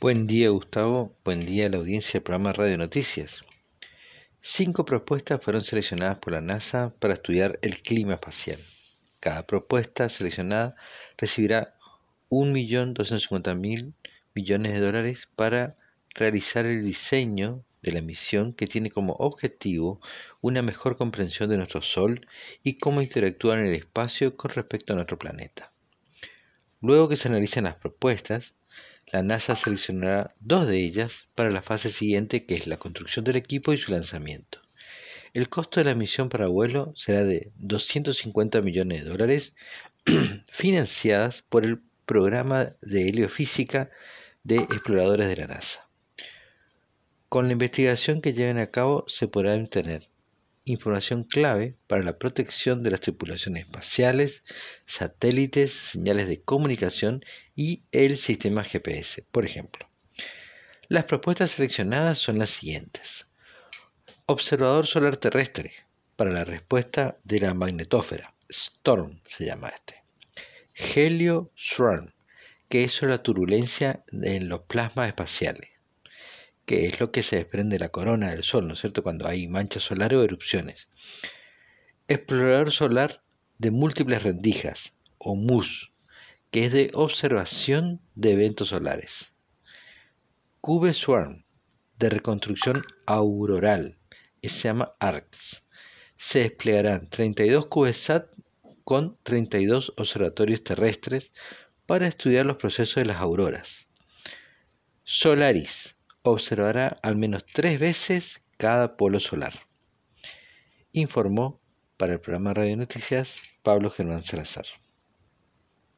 [0.00, 3.30] Buen día Gustavo, buen día a la audiencia del programa Radio Noticias.
[4.42, 8.58] Cinco propuestas fueron seleccionadas por la NASA para estudiar el clima espacial.
[9.20, 10.74] Cada propuesta seleccionada
[11.16, 11.74] recibirá
[12.28, 13.94] 1.250.000
[14.34, 15.76] millones de dólares para
[16.10, 20.00] realizar el diseño de la misión que tiene como objetivo
[20.42, 22.26] una mejor comprensión de nuestro Sol
[22.62, 25.72] y cómo interactúa en el espacio con respecto a nuestro planeta.
[26.82, 28.52] Luego que se analicen las propuestas,
[29.12, 33.36] la NASA seleccionará dos de ellas para la fase siguiente, que es la construcción del
[33.36, 34.60] equipo y su lanzamiento.
[35.32, 39.54] El costo de la misión para vuelo será de 250 millones de dólares,
[40.52, 43.90] financiadas por el programa de heliofísica
[44.42, 45.88] de exploradores de la NASA.
[47.28, 50.08] Con la investigación que lleven a cabo se podrá obtener
[50.64, 54.42] información clave para la protección de las tripulaciones espaciales,
[54.86, 59.88] satélites, señales de comunicación y el sistema GPS, por ejemplo.
[60.88, 63.26] Las propuestas seleccionadas son las siguientes.
[64.26, 65.72] Observador solar terrestre
[66.16, 70.02] para la respuesta de la magnetósfera, STORM se llama este.
[70.74, 72.12] Helio Swarm,
[72.68, 75.73] que es la turbulencia en los plasmas espaciales
[76.66, 79.26] que es lo que se desprende de la corona del Sol, ¿no es cierto?, cuando
[79.26, 80.88] hay manchas solares o erupciones.
[82.08, 83.22] Explorador solar
[83.58, 85.92] de múltiples rendijas, o MUS,
[86.50, 89.32] que es de observación de eventos solares.
[90.60, 91.44] Cube Swarm,
[91.98, 93.98] de reconstrucción auroral,
[94.40, 95.62] y se llama ARCS.
[96.16, 98.26] Se desplegarán 32 CubeSat
[98.84, 101.32] con 32 observatorios terrestres
[101.86, 103.68] para estudiar los procesos de las auroras.
[105.04, 105.93] Solaris,
[106.32, 109.52] observará al menos tres veces cada polo solar.
[110.92, 111.60] Informó
[111.96, 113.28] para el programa Radio Noticias
[113.62, 114.66] Pablo Germán Salazar.